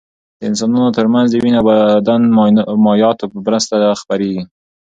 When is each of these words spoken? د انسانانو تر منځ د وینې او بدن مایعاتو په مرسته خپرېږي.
د 0.39 0.41
انسانانو 0.49 0.95
تر 0.97 1.05
منځ 1.13 1.27
د 1.31 1.35
وینې 1.43 1.57
او 1.59 1.65
بدن 1.69 2.21
مایعاتو 2.85 3.25
په 3.31 3.37
مرسته 3.45 3.97
خپرېږي. 4.01 4.43